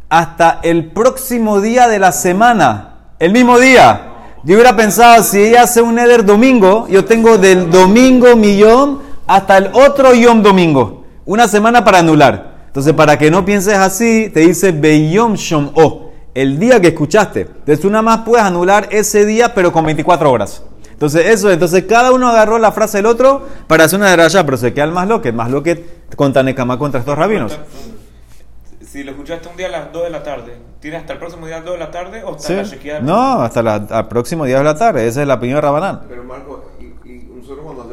hasta 0.08 0.58
el 0.64 0.90
próximo 0.90 1.60
día 1.60 1.86
de 1.86 2.00
la 2.00 2.10
semana, 2.10 3.12
el 3.20 3.32
mismo 3.32 3.58
día. 3.58 4.02
Yo 4.42 4.54
hubiera 4.56 4.74
pensado, 4.74 5.22
si 5.22 5.40
ella 5.40 5.62
hace 5.62 5.80
un 5.80 5.98
Eder 5.98 6.24
domingo, 6.24 6.88
yo 6.88 7.04
tengo 7.04 7.38
del 7.38 7.70
domingo 7.70 8.34
mi 8.36 8.56
yom 8.56 8.98
hasta 9.26 9.58
el 9.58 9.70
otro 9.74 10.12
yom 10.14 10.42
domingo. 10.42 11.04
Una 11.24 11.46
semana 11.46 11.84
para 11.84 12.00
anular. 12.00 12.56
Entonces, 12.66 12.94
para 12.94 13.16
que 13.16 13.30
no 13.30 13.44
pienses 13.44 13.74
así, 13.74 14.30
te 14.32 14.40
dice 14.40 14.72
Beyom 14.72 15.34
Shom 15.34 15.70
O, 15.74 16.10
el 16.34 16.58
día 16.58 16.80
que 16.80 16.88
escuchaste. 16.88 17.42
Entonces, 17.42 17.80
tú 17.80 17.90
nada 17.90 18.02
más 18.02 18.18
puedes 18.18 18.44
anular 18.44 18.88
ese 18.90 19.24
día, 19.24 19.54
pero 19.54 19.72
con 19.72 19.84
24 19.84 20.30
horas. 20.30 20.62
Entonces, 20.98 21.26
eso, 21.26 21.48
entonces 21.52 21.84
cada 21.88 22.10
uno 22.10 22.26
agarró 22.28 22.58
la 22.58 22.72
frase 22.72 22.98
del 22.98 23.06
otro 23.06 23.46
para 23.68 23.84
hacer 23.84 24.00
una 24.00 24.10
derraya, 24.10 24.44
pero 24.44 24.56
se 24.56 24.74
queda 24.74 24.84
el 24.84 24.90
más 24.90 25.06
loque, 25.06 25.30
más 25.30 25.48
loque 25.48 25.84
con 26.16 26.32
Tanekama 26.32 26.76
contra 26.76 26.98
estos 26.98 27.16
rabinos. 27.16 27.56
Si 28.84 29.04
lo 29.04 29.12
escuchaste 29.12 29.48
un 29.48 29.56
día 29.56 29.66
a 29.68 29.70
las 29.70 29.92
2 29.92 30.02
de 30.02 30.10
la 30.10 30.22
tarde, 30.24 30.56
¿tienes 30.80 31.00
hasta 31.02 31.12
el 31.12 31.18
próximo 31.20 31.46
día 31.46 31.56
a 31.56 31.58
las 31.60 31.66
2 31.66 31.74
de 31.74 31.78
la 31.78 31.90
tarde 31.92 32.24
o 32.24 32.30
hasta 32.34 32.46
Sí. 32.48 32.54
la 32.54 32.64
chequeada? 32.64 33.00
No, 33.00 33.42
hasta 33.42 33.62
la, 33.62 33.74
al 33.74 34.08
próximo 34.08 34.44
día 34.44 34.58
de 34.58 34.64
la 34.64 34.74
tarde. 34.76 35.06
Esa 35.06 35.22
es 35.22 35.28
la 35.28 35.34
opinión 35.34 35.56
de 35.58 35.60
Rabanán. 35.60 36.00
Pero 36.08 36.24
Marco, 36.24 36.64
y, 36.80 36.86
y 37.08 37.30
nosotros 37.32 37.60
cuando 37.64 37.84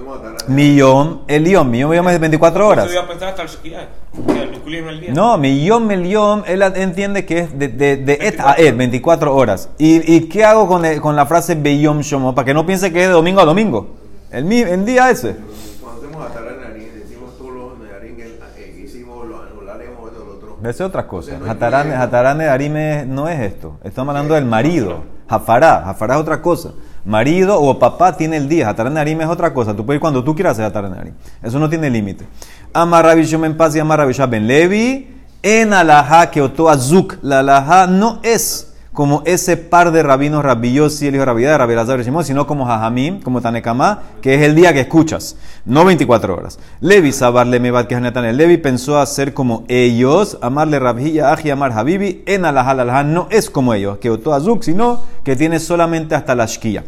atar 0.46 0.56
Millón, 0.56 1.22
el 1.28 1.46
yom, 1.46 1.70
millón, 1.70 1.90
millón 1.92 2.10
es 2.10 2.20
24 2.20 2.68
horas. 2.68 2.86
Yo 2.88 2.94
iba 2.94 3.02
a 3.04 3.08
pensar 3.08 3.30
hasta 3.30 3.44
la 3.44 3.50
chequeada, 3.50 3.88
que 4.14 4.56
incluirme 4.56 4.92
el 4.92 5.00
día. 5.02 5.14
No, 5.14 5.38
millón, 5.38 5.88
millón, 5.88 6.44
él 6.48 6.62
entiende 6.62 7.26
que 7.26 7.40
es 7.40 7.60
de, 7.60 7.68
de, 7.68 7.98
de 7.98 8.14
et 8.22 8.40
a 8.40 8.54
et, 8.58 8.76
24 8.76 9.36
horas. 9.36 9.70
¿Y, 9.78 10.14
y 10.16 10.22
qué 10.30 10.44
hago 10.46 10.68
con, 10.68 10.86
el- 10.86 11.02
con 11.02 11.16
la 11.16 11.26
frase 11.26 11.56
beyom 11.56 12.00
shomo? 12.02 12.34
Para 12.34 12.46
que 12.46 12.54
no 12.54 12.66
piense 12.66 12.92
que 12.94 13.02
es 13.02 13.08
de 13.08 13.14
domingo 13.14 13.42
a 13.42 13.46
domingo. 13.46 13.96
El, 14.32 14.46
mi- 14.46 14.60
el 14.62 14.86
día 14.86 15.10
ese. 15.10 15.36
Cuando 15.82 16.02
hacemos 16.08 16.26
atar 16.30 16.44
en 16.48 16.62
Narín, 16.62 16.88
decimos 17.00 17.38
todos 17.38 17.52
los 17.54 17.80
Narín 17.80 18.16
que 18.16 18.24
eh, 18.58 18.82
hicimos, 18.84 19.28
lo 19.28 19.42
anularemos, 19.42 20.12
esto, 20.12 20.26
lo 20.26 20.34
otro. 20.34 20.70
Es 20.70 20.82
otra 20.82 21.08
cosa. 21.08 21.38
No 21.38 21.50
Hatarán, 21.52 22.38
de 22.38 22.50
Arime 22.50 23.06
no 23.08 23.30
es 23.30 23.40
esto. 23.40 23.78
Estamos 23.84 24.14
hablando 24.14 24.34
del 24.36 24.46
marido. 24.46 25.04
Jafará. 25.30 25.82
Jafará 25.86 26.16
es 26.16 26.22
otra 26.22 26.42
cosa. 26.42 26.72
Marido 27.06 27.62
o 27.62 27.78
papá 27.78 28.18
tiene 28.18 28.38
el 28.38 28.50
día. 28.50 28.70
Arime 28.70 29.24
es 29.24 29.30
otra 29.30 29.54
cosa. 29.54 29.76
Tú 29.76 29.86
puedes 29.86 29.98
ir 29.98 30.02
cuando 30.02 30.24
tú 30.24 30.36
quieras 30.36 30.60
hacer 30.60 30.76
Arime. 30.76 31.14
Eso 31.42 31.60
no 31.60 31.70
tiene 31.70 31.90
límite. 31.90 32.28
Amarrabishom 32.74 33.46
en 33.46 33.56
paz 33.56 33.76
y 33.76 33.80
Amarrabishom 33.80 34.30
ben 34.30 34.48
Levi. 34.48 35.16
En 35.44 35.74
alajá 35.74 36.32
que 36.32 36.42
oto 36.42 36.70
azuk. 36.70 37.18
La 37.22 37.40
alajá 37.40 37.88
no 37.88 38.20
es 38.24 38.75
como 38.96 39.22
ese 39.26 39.58
par 39.58 39.92
de 39.92 40.02
rabinos, 40.02 40.42
Rabbi 40.42 40.74
Yossi, 40.74 41.08
el 41.08 41.16
hijo 41.16 41.26
de 41.26 41.26
Rabbi 41.26 41.44
de 41.44 41.58
Rabbi 41.58 42.04
Shimon, 42.04 42.24
sino 42.24 42.48
como 42.48 42.66
Jajamim, 42.66 43.22
como 43.22 43.42
Tanekamá, 43.42 44.04
que 44.22 44.36
es 44.36 44.42
el 44.42 44.56
día 44.56 44.74
que 44.74 44.80
escuchas, 44.80 45.36
no 45.66 45.84
24 45.84 46.34
horas. 46.34 46.58
Levi, 46.80 47.12
Sabarle 47.12 47.60
Mebat, 47.60 47.88
que 47.88 47.96
es 47.96 48.02
Netanel. 48.02 48.38
Levi 48.38 48.58
pensó 48.58 48.98
hacer 48.98 49.34
como 49.34 49.66
ellos, 49.68 50.38
amarle 50.42 50.80
Rabhia, 50.80 51.34
Aji, 51.34 51.52
amar 51.52 51.74
Habibi, 51.74 52.24
en 52.26 52.46
alajal 52.46 53.14
no 53.14 53.28
es 53.32 53.50
como 53.50 53.74
ellos, 53.74 53.98
que 53.98 54.10
Oto 54.10 54.34
Azuk, 54.34 54.64
sino 54.64 55.04
que 55.26 55.36
tiene 55.36 55.60
solamente 55.60 56.16
hasta 56.16 56.34
la 56.34 56.46
Shkia. 56.46 56.86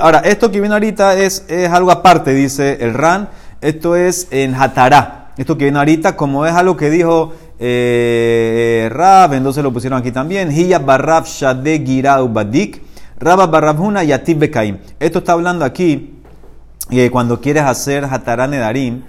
Ahora, 0.00 0.18
esto 0.18 0.50
que 0.50 0.58
viene 0.58 0.74
ahorita 0.74 1.16
es, 1.16 1.44
es 1.48 1.70
algo 1.70 1.92
aparte, 1.92 2.34
dice 2.34 2.78
el 2.80 2.92
Ran, 2.92 3.28
esto 3.60 3.94
es 3.94 4.26
en 4.32 4.56
Hatará. 4.56 5.22
Esto 5.36 5.58
que 5.58 5.64
viene 5.64 5.78
ahorita, 5.78 6.16
como 6.16 6.46
es 6.46 6.54
algo 6.54 6.76
que 6.76 6.88
dijo 6.88 7.34
eh, 7.58 8.88
entonces 9.32 9.62
lo 9.62 9.72
pusieron 9.72 9.98
aquí 9.98 10.10
también. 10.12 10.50
Badik. 12.28 12.82
Yatib 14.04 14.38
bekaim. 14.38 14.78
Esto 15.00 15.18
está 15.20 15.32
hablando 15.32 15.64
aquí 15.64 16.14
que 16.90 17.10
cuando 17.10 17.40
quieres 17.40 17.62
hacer 17.64 18.04
Hatará 18.04 18.46
Nedarim, 18.46 19.02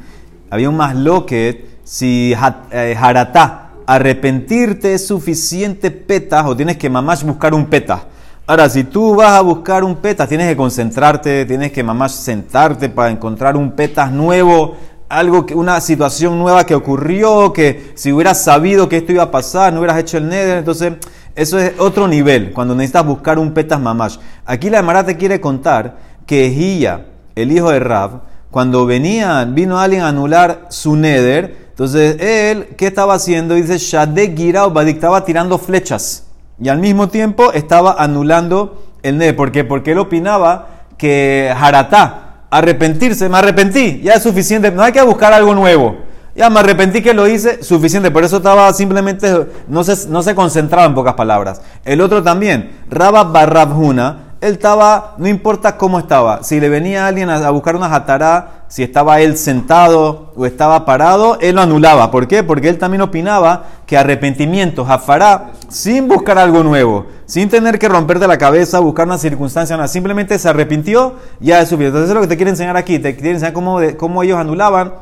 había 0.49 0.69
un 0.69 0.77
más 0.77 0.95
loquet, 0.95 1.79
si 1.83 2.33
hat- 2.33 2.71
eh, 2.71 2.95
Haratá, 2.99 3.71
arrepentirte 3.85 4.93
es 4.93 5.05
suficiente 5.07 5.91
petas 5.91 6.45
o 6.45 6.55
tienes 6.55 6.77
que 6.77 6.89
mamás 6.89 7.23
buscar 7.23 7.53
un 7.53 7.65
peta. 7.65 8.05
Ahora, 8.45 8.69
si 8.69 8.85
tú 8.85 9.15
vas 9.15 9.33
a 9.33 9.41
buscar 9.41 9.83
un 9.83 9.97
petas, 9.97 10.29
tienes 10.29 10.47
que 10.47 10.55
concentrarte, 10.55 11.45
tienes 11.45 11.73
que 11.73 11.83
mamás 11.83 12.13
sentarte 12.13 12.87
para 12.87 13.09
encontrar 13.09 13.57
un 13.57 13.71
petas 13.71 14.09
nuevo, 14.09 14.77
algo 15.09 15.45
que, 15.45 15.55
una 15.55 15.79
situación 15.81 16.37
nueva 16.37 16.65
que 16.65 16.75
ocurrió, 16.75 17.53
que 17.53 17.91
si 17.95 18.11
hubieras 18.11 18.43
sabido 18.43 18.89
que 18.89 18.97
esto 18.97 19.11
iba 19.11 19.23
a 19.23 19.31
pasar, 19.31 19.71
no 19.73 19.79
hubieras 19.79 19.99
hecho 19.99 20.17
el 20.17 20.27
neder, 20.27 20.57
entonces 20.57 20.93
eso 21.35 21.59
es 21.59 21.73
otro 21.79 22.07
nivel, 22.07 22.51
cuando 22.51 22.75
necesitas 22.75 23.05
buscar 23.05 23.39
un 23.39 23.53
petas 23.53 23.79
mamás. 23.79 24.19
Aquí 24.45 24.69
la 24.69 24.79
Emara 24.79 25.05
te 25.05 25.17
quiere 25.17 25.39
contar 25.39 25.97
que 26.25 26.47
Ejía, 26.47 27.07
el 27.35 27.51
hijo 27.51 27.71
de 27.71 27.79
Rab, 27.79 28.21
cuando 28.51 28.85
venía, 28.85 29.45
vino 29.45 29.79
alguien 29.79 30.01
a 30.01 30.09
anular 30.09 30.67
su 30.69 30.95
neder, 30.95 31.67
entonces 31.69 32.19
él, 32.19 32.69
¿qué 32.75 32.87
estaba 32.87 33.13
haciendo? 33.13 33.53
Dice, 33.53 33.77
Shadek 33.77 34.35
Girao 34.35 34.73
estaba 34.81 35.23
tirando 35.23 35.59
flechas. 35.59 36.23
Y 36.59 36.69
al 36.69 36.79
mismo 36.79 37.07
tiempo 37.09 37.51
estaba 37.53 37.97
anulando 37.99 38.83
el 39.03 39.19
neder. 39.19 39.35
¿Por 39.35 39.51
qué? 39.51 39.63
Porque 39.63 39.91
él 39.91 39.99
opinaba 39.99 40.69
que 40.97 41.53
Haratá, 41.55 42.26
arrepentirse, 42.49 43.29
me 43.29 43.37
arrepentí, 43.37 44.01
ya 44.03 44.13
es 44.13 44.23
suficiente, 44.23 44.71
no 44.71 44.83
hay 44.83 44.91
que 44.91 45.01
buscar 45.01 45.33
algo 45.33 45.53
nuevo. 45.53 45.97
Ya 46.35 46.51
me 46.51 46.59
arrepentí 46.59 47.01
que 47.01 47.15
lo 47.15 47.27
hice, 47.27 47.63
suficiente. 47.63 48.11
Por 48.11 48.23
eso 48.23 48.37
estaba 48.37 48.71
simplemente, 48.71 49.47
no 49.67 49.83
se, 49.83 50.07
no 50.07 50.21
se 50.21 50.35
concentraba 50.35 50.85
en 50.85 50.93
pocas 50.93 51.15
palabras. 51.15 51.61
El 51.83 51.99
otro 51.99 52.21
también, 52.21 52.73
Rabba 52.91 53.23
Barrabhuna, 53.23 54.26
él 54.41 54.53
estaba, 54.53 55.15
no 55.17 55.27
importa 55.27 55.77
cómo 55.77 55.99
estaba, 55.99 56.43
si 56.43 56.59
le 56.59 56.69
venía 56.69 57.07
alguien 57.07 57.29
a, 57.29 57.35
a 57.35 57.49
buscar 57.49 57.75
una 57.75 57.89
jatará, 57.89 58.65
si 58.67 58.83
estaba 58.83 59.19
él 59.21 59.37
sentado 59.37 60.33
o 60.35 60.45
estaba 60.45 60.85
parado, 60.85 61.37
él 61.39 61.55
lo 61.55 61.61
anulaba. 61.61 62.11
¿Por 62.11 62.27
qué? 62.27 62.43
Porque 62.43 62.69
él 62.69 62.77
también 62.77 63.01
opinaba 63.01 63.65
que 63.85 63.97
arrepentimiento, 63.97 64.83
jafará, 64.83 65.51
sin 65.69 66.07
buscar 66.07 66.37
algo 66.37 66.63
nuevo, 66.63 67.05
sin 67.25 67.49
tener 67.49 67.79
que 67.79 67.87
romperte 67.87 68.27
la 68.27 68.37
cabeza, 68.37 68.79
buscar 68.79 69.07
una 69.07 69.17
circunstancia, 69.17 69.75
nada, 69.77 69.87
simplemente 69.87 70.37
se 70.37 70.49
arrepintió, 70.49 71.15
ya 71.39 71.61
es 71.61 71.69
suficiente. 71.69 71.97
Entonces, 71.97 72.09
es 72.09 72.15
lo 72.15 72.21
que 72.21 72.27
te 72.27 72.35
quiero 72.35 72.49
enseñar 72.49 72.77
aquí, 72.77 72.99
te 72.99 73.15
quiero 73.15 73.31
enseñar 73.31 73.53
cómo, 73.53 73.79
cómo 73.97 74.23
ellos 74.23 74.37
anulaban 74.37 74.93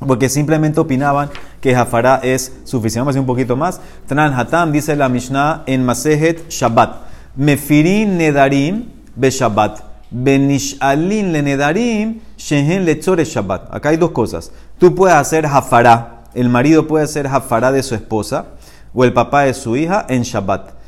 porque 0.00 0.28
simplemente 0.28 0.80
opinaban 0.80 1.30
que 1.60 1.74
Jafara 1.74 2.20
es 2.22 2.52
suficiente. 2.64 3.00
Vamos 3.00 3.08
a 3.08 3.12
decir 3.12 3.20
un 3.20 3.26
poquito 3.26 3.56
más. 3.56 3.80
Tanan 4.06 4.34
Hatam 4.34 4.72
dice 4.72 4.96
la 4.96 5.08
Mishnah 5.08 5.62
en 5.66 5.84
Masejet 5.84 6.48
Shabbat. 6.48 7.03
Mefirin 7.36 8.16
nedarim 8.18 8.84
be 9.16 9.30
Shabbat. 9.30 9.82
Benish'alin 10.12 11.32
le 11.32 11.42
nedarim 11.42 12.20
shehen 12.36 12.84
lechore 12.84 13.24
Shabbat. 13.24 13.74
Acá 13.74 13.90
hay 13.90 13.96
dos 13.96 14.12
cosas. 14.12 14.52
Tú 14.78 14.94
puedes 14.94 15.16
hacer 15.16 15.46
Jafara. 15.46 16.24
El 16.34 16.48
marido 16.48 16.86
puede 16.86 17.04
hacer 17.04 17.28
Jafara 17.28 17.72
de 17.72 17.82
su 17.82 17.94
esposa 17.94 18.46
o 18.92 19.04
el 19.04 19.12
papá 19.12 19.42
de 19.42 19.54
su 19.54 19.76
hija 19.76 20.06
en 20.08 20.22
Shabbat 20.22 20.84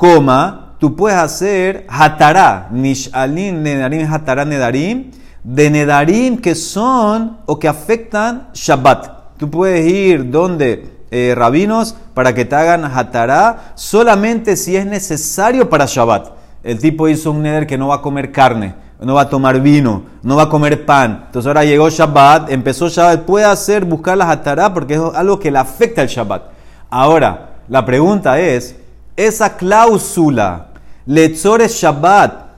coma, 0.00 0.76
tú 0.78 0.96
puedes 0.96 1.18
hacer 1.18 1.84
hatará, 1.86 2.68
nish'alin, 2.72 3.62
nedarim, 3.62 4.10
hatará, 4.10 4.46
nedarim, 4.46 5.10
de 5.44 5.68
nedarim 5.68 6.38
que 6.38 6.54
son 6.54 7.36
o 7.44 7.58
que 7.58 7.68
afectan 7.68 8.48
Shabbat. 8.54 9.36
Tú 9.36 9.50
puedes 9.50 9.86
ir 9.86 10.30
donde 10.30 10.99
eh, 11.10 11.34
rabinos 11.36 11.96
para 12.14 12.34
que 12.34 12.44
te 12.44 12.54
hagan 12.54 12.84
hatará 12.84 13.72
solamente 13.74 14.56
si 14.56 14.76
es 14.76 14.86
necesario 14.86 15.68
para 15.68 15.86
Shabbat. 15.86 16.28
El 16.62 16.78
tipo 16.78 17.08
hizo 17.08 17.32
un 17.32 17.42
neder 17.42 17.66
que 17.66 17.78
no 17.78 17.88
va 17.88 17.96
a 17.96 18.02
comer 18.02 18.30
carne, 18.30 18.74
no 19.00 19.14
va 19.14 19.22
a 19.22 19.28
tomar 19.28 19.60
vino, 19.60 20.02
no 20.22 20.36
va 20.36 20.44
a 20.44 20.48
comer 20.48 20.84
pan. 20.84 21.24
Entonces 21.26 21.46
ahora 21.48 21.64
llegó 21.64 21.88
Shabbat, 21.88 22.50
empezó 22.50 22.88
Shabbat, 22.88 23.22
puede 23.22 23.46
hacer 23.46 23.84
buscar 23.84 24.16
la 24.16 24.30
hatará 24.30 24.72
porque 24.72 24.94
es 24.94 25.00
algo 25.14 25.40
que 25.40 25.50
le 25.50 25.58
afecta 25.58 26.02
al 26.02 26.08
Shabbat. 26.08 26.42
Ahora, 26.90 27.50
la 27.68 27.84
pregunta 27.84 28.38
es, 28.38 28.76
esa 29.16 29.56
cláusula, 29.56 30.66
Letzores 31.06 31.72
Shabbat, 31.72 32.50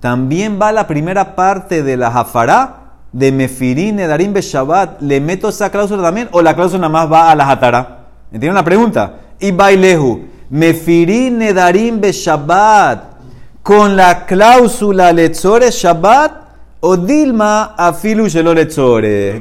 también 0.00 0.58
va 0.60 0.72
la 0.72 0.86
primera 0.86 1.34
parte 1.34 1.82
de 1.82 1.96
la 1.96 2.10
Jafará, 2.10 2.76
de 3.12 3.32
Mefirin, 3.32 3.96
Nedarim, 3.96 4.32
Be 4.32 4.40
Shabbat, 4.40 5.00
¿le 5.02 5.20
meto 5.20 5.48
esa 5.48 5.70
cláusula 5.70 6.02
también 6.02 6.28
o 6.32 6.42
la 6.42 6.54
cláusula 6.54 6.88
más 6.88 7.10
va 7.10 7.30
a 7.30 7.34
la 7.34 7.50
Hatará? 7.50 7.97
¿Entienden 8.32 8.54
la 8.54 8.64
pregunta? 8.64 9.14
Y 9.40 9.50
Bailehu, 9.52 10.20
Mefirin, 10.50 11.38
Nedarim, 11.38 12.00
Be 12.00 12.12
Shabbat, 12.12 13.04
con 13.62 13.96
la 13.96 14.26
cláusula 14.26 15.12
Letzores 15.12 15.74
Shabbat 15.74 16.32
o 16.80 16.96
Dilma 16.96 17.74
Afilu 17.76 18.28
Shelo 18.28 18.54
después. 18.54 19.40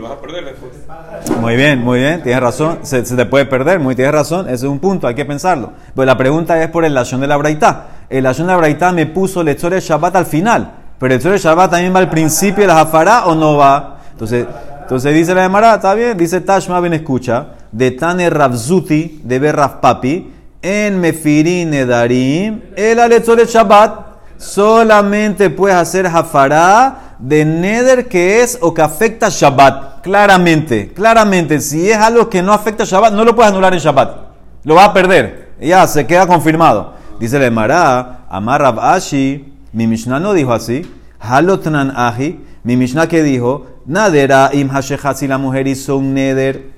Muy 1.40 1.56
bien, 1.56 1.84
muy 1.84 2.00
bien, 2.00 2.24
tienes 2.24 2.42
razón, 2.42 2.80
se, 2.84 3.06
se 3.06 3.16
te 3.16 3.26
puede 3.26 3.46
perder, 3.46 3.80
muy 3.80 3.96
tienes 3.96 4.14
razón, 4.14 4.48
ese 4.48 4.66
es 4.66 4.72
un 4.72 4.80
punto, 4.80 5.08
hay 5.08 5.16
que 5.16 5.26
pensarlo. 5.26 5.74
Pues 5.94 6.06
la 6.06 6.18
pregunta 6.18 6.62
es 6.62 6.70
por 6.70 6.86
el 6.86 6.94
Lashon 6.94 7.22
de 7.22 7.28
la 7.28 7.38
Braitá. 7.38 7.88
El 8.10 8.24
Lashon 8.24 8.48
de 8.48 8.54
la 8.54 8.58
Braitá 8.58 8.92
me 8.92 9.06
puso 9.06 9.44
de 9.44 9.56
Shabbat 9.56 10.16
al 10.16 10.26
final, 10.26 10.72
pero 10.98 11.18
de 11.18 11.38
Shabbat 11.38 11.72
también 11.72 11.94
va 11.94 12.00
al 12.00 12.10
principio 12.10 12.64
de 12.64 12.68
la 12.68 12.76
Jafara 12.76 13.26
o 13.26 13.36
no 13.36 13.58
va. 13.58 13.98
Entonces, 14.12 14.48
entonces 14.82 15.14
dice 15.14 15.36
la 15.36 15.44
Gemara, 15.44 15.76
está 15.76 15.94
bien, 15.94 16.18
dice 16.18 16.42
Tashma, 16.42 16.80
ven 16.80 16.94
escucha, 16.94 17.48
de 17.78 17.92
Tane 17.92 18.28
Ravzuti, 18.32 19.22
de 19.24 19.38
Ber 19.38 19.56
Rav 19.56 19.80
Papi, 19.80 20.34
en 20.64 21.00
Mefirin 21.00 21.72
Edarim, 21.76 22.62
el 22.76 22.98
de 22.98 23.46
Shabbat, 23.46 24.08
solamente 24.38 25.52
puedes 25.52 25.78
hacer 25.78 26.10
Jafara 26.10 27.16
de 27.20 27.46
Neder 27.46 28.08
que 28.08 28.42
es 28.42 28.58
o 28.62 28.74
que 28.74 28.82
afecta 28.82 29.30
Shabbat. 29.30 30.02
Claramente, 30.02 30.92
claramente, 30.92 31.62
si 31.62 31.92
es 31.92 31.98
algo 31.98 32.28
que 32.28 32.42
no 32.42 32.52
afecta 32.52 32.84
Shabbat, 32.84 33.14
no 33.14 33.24
lo 33.24 33.36
puedes 33.36 33.52
anular 33.52 33.72
en 33.74 33.80
Shabbat. 33.80 34.18
Lo 34.64 34.74
vas 34.74 34.90
a 34.90 34.94
perder. 34.94 35.54
Ya, 35.62 35.86
se 35.86 36.08
queda 36.08 36.26
confirmado. 36.26 36.94
Dice 37.20 37.38
el 37.38 37.44
Emara, 37.44 38.26
Amar 38.28 38.62
Rav 38.62 38.80
Ashi, 38.80 39.54
mi 39.72 39.86
Mishnah 39.86 40.20
no 40.20 40.34
dijo 40.34 40.52
así. 40.52 40.82
Halotnan 41.20 41.94
Ahi, 41.96 42.44
mi 42.64 42.76
Mishnah 42.76 43.08
que 43.08 43.22
dijo, 43.22 43.68
Nadera 43.86 44.50
im 44.54 44.70
si 45.16 45.28
la 45.28 45.38
mujer 45.38 45.68
hizo 45.68 45.98
un 45.98 46.16
Neder 46.16 46.77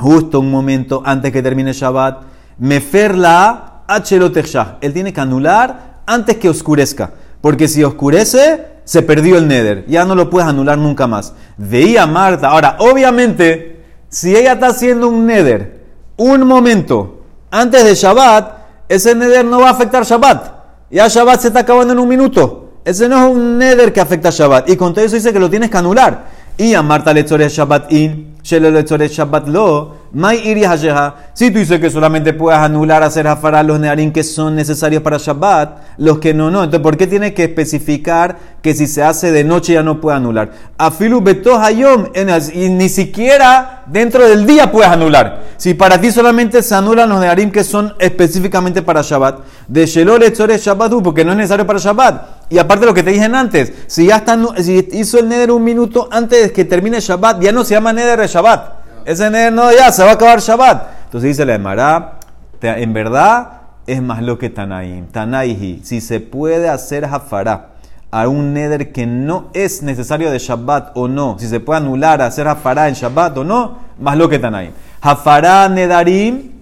justo 0.00 0.40
un 0.40 0.50
momento 0.50 1.02
antes 1.04 1.32
que 1.32 1.42
termine 1.42 1.72
Shabbat, 1.72 2.22
Meferla 2.58 3.82
Achelotechshah. 3.86 4.78
Él 4.80 4.92
tiene 4.92 5.12
que 5.12 5.20
anular 5.20 6.00
antes 6.06 6.36
que 6.36 6.48
oscurezca. 6.48 7.12
Porque 7.40 7.68
si 7.68 7.82
oscurece, 7.84 8.66
se 8.84 9.02
perdió 9.02 9.38
el 9.38 9.48
neder. 9.48 9.84
Ya 9.86 10.04
no 10.04 10.14
lo 10.14 10.28
puedes 10.28 10.48
anular 10.48 10.76
nunca 10.78 11.06
más. 11.06 11.34
Veía 11.56 12.06
Marta. 12.06 12.48
Ahora, 12.48 12.76
obviamente, 12.80 13.84
si 14.08 14.34
ella 14.34 14.54
está 14.54 14.68
haciendo 14.68 15.08
un 15.08 15.26
neder 15.26 15.84
un 16.16 16.46
momento 16.46 17.20
antes 17.50 17.84
de 17.84 17.94
Shabbat, 17.94 18.58
ese 18.88 19.14
neder 19.14 19.44
no 19.44 19.60
va 19.60 19.68
a 19.68 19.72
afectar 19.72 20.04
Shabbat. 20.04 20.60
Ya 20.90 21.08
Shabbat 21.08 21.40
se 21.40 21.48
está 21.48 21.60
acabando 21.60 21.92
en 21.92 21.98
un 21.98 22.08
minuto. 22.08 22.72
Ese 22.84 23.08
no 23.08 23.24
es 23.24 23.32
un 23.32 23.58
neder 23.58 23.92
que 23.92 24.00
afecta 24.00 24.30
Shabbat. 24.30 24.68
Y 24.68 24.76
con 24.76 24.92
todo 24.92 25.04
eso 25.04 25.14
dice 25.14 25.32
que 25.32 25.38
lo 25.38 25.48
tienes 25.48 25.70
que 25.70 25.78
anular. 25.78 26.26
Y 26.60 26.74
a 26.74 26.82
Marta 26.82 27.14
le 27.14 27.24
Shabbat 27.24 27.90
in, 27.90 28.36
Shelo 28.42 28.70
le 28.70 29.08
Shabbat 29.08 29.48
lo. 29.48 29.99
Si 30.12 31.50
tú 31.52 31.58
dices 31.60 31.78
que 31.78 31.88
solamente 31.88 32.32
puedes 32.32 32.58
anular, 32.58 33.02
hacer 33.04 33.28
hafara 33.28 33.62
los 33.62 33.78
nearim 33.78 34.12
que 34.12 34.24
son 34.24 34.56
necesarios 34.56 35.02
para 35.02 35.18
Shabbat, 35.18 35.98
los 35.98 36.18
que 36.18 36.34
no, 36.34 36.50
no. 36.50 36.64
Entonces, 36.64 36.82
¿por 36.82 36.96
qué 36.96 37.06
tiene 37.06 37.32
que 37.32 37.44
especificar 37.44 38.36
que 38.60 38.74
si 38.74 38.88
se 38.88 39.04
hace 39.04 39.30
de 39.30 39.44
noche 39.44 39.74
ya 39.74 39.84
no 39.84 40.00
puede 40.00 40.16
anular? 40.16 40.50
Afilu 40.78 41.22
hayom, 41.62 42.06
y 42.54 42.68
ni 42.70 42.88
siquiera 42.88 43.84
dentro 43.86 44.28
del 44.28 44.46
día 44.46 44.72
puedes 44.72 44.90
anular. 44.90 45.42
Si 45.56 45.74
para 45.74 46.00
ti 46.00 46.10
solamente 46.10 46.60
se 46.62 46.74
anulan 46.74 47.08
los 47.08 47.20
nearim 47.20 47.52
que 47.52 47.62
son 47.62 47.94
específicamente 48.00 48.82
para 48.82 49.02
Shabbat, 49.02 49.40
de 49.68 49.86
Shelo 49.86 50.18
le 50.18 50.30
Shabbat, 50.30 50.92
porque 51.04 51.24
no 51.24 51.30
es 51.30 51.36
necesario 51.36 51.66
para 51.66 51.78
Shabbat. 51.78 52.50
Y 52.50 52.58
aparte 52.58 52.84
lo 52.84 52.94
que 52.94 53.04
te 53.04 53.10
dije 53.10 53.26
antes, 53.26 53.72
si 53.86 54.06
ya 54.06 54.16
está, 54.16 54.36
si 54.58 54.88
hizo 54.90 55.20
el 55.20 55.28
neder 55.28 55.52
un 55.52 55.62
minuto 55.62 56.08
antes 56.10 56.42
de 56.42 56.52
que 56.52 56.64
termine 56.64 56.98
Shabbat, 56.98 57.40
ya 57.40 57.52
no 57.52 57.62
se 57.64 57.74
llama 57.74 57.92
neder 57.92 58.18
de 58.18 58.26
Shabbat. 58.26 58.79
Ese 59.10 59.28
neder 59.28 59.52
no, 59.52 59.72
ya 59.72 59.90
se 59.90 60.04
va 60.04 60.10
a 60.10 60.14
acabar 60.14 60.38
Shabbat. 60.38 60.86
Entonces 61.06 61.30
dice 61.30 61.44
la 61.44 61.56
Emara, 61.56 62.20
en 62.62 62.92
verdad 62.92 63.62
es 63.84 64.00
más 64.00 64.22
lo 64.22 64.38
que 64.38 64.50
Tanaim. 64.50 65.06
Tanaihi, 65.06 65.80
si 65.82 66.00
se 66.00 66.20
puede 66.20 66.68
hacer 66.68 67.04
Hafará 67.04 67.70
a 68.12 68.28
un 68.28 68.54
neder 68.54 68.92
que 68.92 69.06
no 69.06 69.48
es 69.52 69.82
necesario 69.82 70.30
de 70.30 70.38
Shabbat 70.38 70.92
o 70.94 71.08
no, 71.08 71.36
si 71.40 71.48
se 71.48 71.58
puede 71.58 71.78
anular 71.78 72.22
hacer 72.22 72.46
Hafará 72.46 72.86
en 72.86 72.94
Shabbat 72.94 73.36
o 73.38 73.42
no, 73.42 73.78
más 73.98 74.16
lo 74.16 74.28
que 74.28 74.38
Tanaim. 74.38 74.70
Hafará 75.00 75.68
nedarim, 75.68 76.52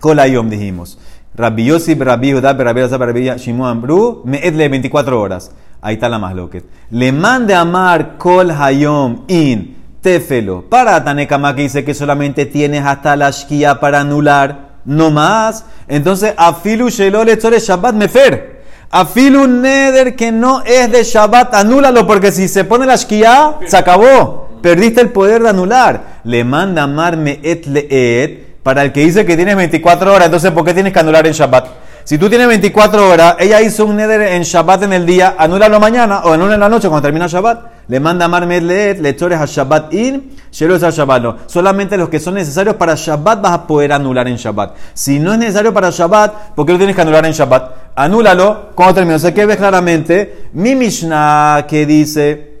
kolayom 0.00 0.50
dijimos. 0.50 0.98
Rabbi 1.36 1.66
Yosif, 1.66 2.00
Rabbi 2.00 2.32
Judá, 2.32 2.52
Rabbi 2.52 2.80
Elazar, 2.80 2.98
Rabbi 2.98 3.30
Shimon 3.36 3.80
Bru, 3.80 4.22
Meedle 4.24 4.68
24 4.68 5.20
horas. 5.20 5.52
Ahí 5.80 5.94
está 5.94 6.08
la 6.08 6.18
más 6.18 6.34
loquet. 6.34 6.64
Le 6.90 7.12
mande 7.12 7.54
amar 7.54 8.18
kol 8.18 8.50
hayom 8.50 9.22
in 9.28 9.76
tefelo. 10.06 10.62
Para 10.70 11.02
Tanekama 11.02 11.56
que 11.56 11.62
dice 11.62 11.84
que 11.84 11.92
solamente 11.92 12.46
tienes 12.46 12.84
hasta 12.84 13.16
la 13.16 13.32
shkia 13.32 13.80
para 13.80 13.98
anular, 13.98 14.76
no 14.84 15.10
más. 15.10 15.64
Entonces, 15.88 16.32
afilu 16.36 16.88
shelo 16.90 17.24
lechore 17.24 17.58
shabbat 17.58 17.96
mefer. 17.96 18.62
Afil 18.88 19.34
un 19.34 19.62
neder 19.62 20.14
que 20.14 20.30
no 20.30 20.62
es 20.64 20.92
de 20.92 21.02
Shabbat, 21.02 21.52
anúlalo, 21.54 22.06
porque 22.06 22.30
si 22.30 22.46
se 22.46 22.62
pone 22.62 22.86
la 22.86 22.94
shkia, 22.94 23.56
se 23.66 23.76
acabó. 23.76 24.60
Perdiste 24.62 25.00
el 25.00 25.10
poder 25.10 25.42
de 25.42 25.48
anular. 25.48 26.20
Le 26.22 26.44
manda 26.44 26.84
amarme 26.84 27.40
et 27.42 27.66
leet 27.66 28.62
para 28.62 28.82
el 28.82 28.92
que 28.92 29.00
dice 29.00 29.26
que 29.26 29.34
tienes 29.34 29.56
24 29.56 30.12
horas. 30.12 30.26
Entonces, 30.26 30.52
¿por 30.52 30.64
qué 30.64 30.72
tienes 30.72 30.92
que 30.92 31.00
anular 31.00 31.26
en 31.26 31.32
Shabbat? 31.32 31.66
Si 32.06 32.18
tú 32.18 32.28
tienes 32.28 32.46
24 32.46 33.10
horas, 33.10 33.34
ella 33.40 33.60
hizo 33.60 33.84
un 33.84 33.96
neder 33.96 34.20
en 34.20 34.44
Shabbat 34.44 34.84
en 34.84 34.92
el 34.92 35.04
día, 35.04 35.34
anúlalo 35.36 35.80
mañana 35.80 36.20
o 36.20 36.34
anula 36.34 36.54
en 36.54 36.60
la 36.60 36.68
noche 36.68 36.86
cuando 36.86 37.02
termina 37.02 37.26
Shabbat. 37.26 37.88
Le 37.88 37.98
manda 37.98 38.26
amarme 38.26 38.58
et 38.58 38.62
leet, 38.62 39.00
lectores 39.00 39.40
a 39.40 39.44
Shabbat 39.44 39.92
in, 39.92 40.36
shelos 40.52 40.84
a 40.84 40.90
Shabbat 40.90 41.20
no. 41.20 41.36
Solamente 41.46 41.96
los 41.96 42.08
que 42.08 42.20
son 42.20 42.34
necesarios 42.34 42.76
para 42.76 42.94
Shabbat 42.94 43.42
vas 43.42 43.52
a 43.54 43.66
poder 43.66 43.92
anular 43.92 44.28
en 44.28 44.36
Shabbat. 44.36 44.76
Si 44.94 45.18
no 45.18 45.32
es 45.32 45.38
necesario 45.40 45.74
para 45.74 45.90
Shabbat, 45.90 46.54
¿por 46.54 46.64
qué 46.64 46.74
lo 46.74 46.78
tienes 46.78 46.94
que 46.94 47.02
anular 47.02 47.26
en 47.26 47.32
Shabbat? 47.32 47.72
Anúlalo 47.96 48.70
cuando 48.76 48.94
termine. 48.94 49.16
O 49.16 49.18
sea, 49.18 49.34
que 49.34 49.44
ves 49.44 49.56
claramente 49.56 50.50
mi 50.52 50.76
Mishnah 50.76 51.66
que 51.68 51.86
dice 51.86 52.60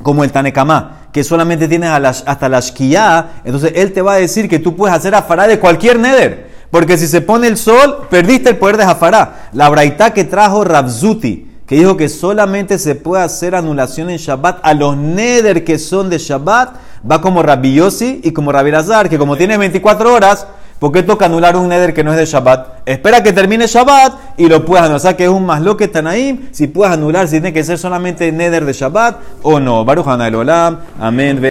como 0.00 0.22
el 0.22 0.30
Tanekama, 0.30 1.08
que 1.12 1.24
solamente 1.24 1.66
tienes 1.66 1.90
a 1.90 1.96
hasta 1.96 2.48
la 2.48 2.60
Shkia, 2.60 3.30
entonces 3.44 3.72
él 3.74 3.92
te 3.92 4.00
va 4.00 4.12
a 4.12 4.16
decir 4.18 4.48
que 4.48 4.60
tú 4.60 4.76
puedes 4.76 4.94
hacer 4.94 5.12
afará 5.12 5.48
de 5.48 5.58
cualquier 5.58 5.98
neder. 5.98 6.45
Porque 6.70 6.98
si 6.98 7.06
se 7.06 7.20
pone 7.20 7.46
el 7.46 7.56
sol, 7.56 8.06
perdiste 8.10 8.50
el 8.50 8.56
poder 8.56 8.76
de 8.76 8.84
afará. 8.84 9.48
La 9.52 9.68
braita 9.68 10.12
que 10.12 10.24
trajo 10.24 10.64
Rabzuti, 10.64 11.50
que 11.66 11.76
dijo 11.76 11.96
que 11.96 12.08
solamente 12.08 12.78
se 12.78 12.94
puede 12.94 13.22
hacer 13.22 13.54
anulación 13.54 14.10
en 14.10 14.18
Shabbat 14.18 14.60
a 14.62 14.74
los 14.74 14.96
neder 14.96 15.64
que 15.64 15.78
son 15.78 16.10
de 16.10 16.18
Shabbat, 16.18 16.76
va 17.10 17.20
como 17.20 17.42
Rabbi 17.42 17.74
Yossi 17.74 18.20
y 18.22 18.32
como 18.32 18.52
Rabbi 18.52 18.70
Lazar, 18.70 19.08
que 19.08 19.18
como 19.18 19.36
tiene 19.36 19.56
24 19.58 20.12
horas, 20.12 20.46
¿Por 20.78 20.92
qué 20.92 21.02
toca 21.02 21.24
anular 21.24 21.56
un 21.56 21.68
neder 21.68 21.94
que 21.94 22.04
no 22.04 22.12
es 22.12 22.18
de 22.18 22.26
Shabbat? 22.26 22.82
Espera 22.84 23.22
que 23.22 23.32
termine 23.32 23.66
Shabbat 23.66 24.36
y 24.36 24.46
lo 24.46 24.62
puedes 24.66 24.82
anular. 24.82 24.96
O 24.96 25.00
sea 25.00 25.16
que 25.16 25.24
es 25.24 25.30
un 25.30 25.46
más 25.46 25.62
lo 25.62 25.74
que 25.74 25.84
están 25.84 26.06
ahí. 26.06 26.50
Si 26.52 26.66
puedes 26.66 26.92
anular, 26.92 27.28
si 27.28 27.36
tiene 27.36 27.54
que 27.54 27.64
ser 27.64 27.78
solamente 27.78 28.30
neder 28.30 28.66
de 28.66 28.74
Shabbat 28.74 29.16
o 29.42 29.58
no. 29.58 29.86
Baruch 29.86 30.06
Olam. 30.06 30.80
Amén. 31.00 31.40